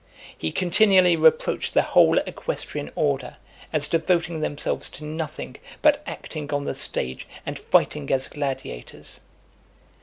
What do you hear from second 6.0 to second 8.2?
acting on the stage, and fighting